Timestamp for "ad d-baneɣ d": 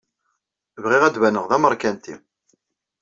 1.03-1.51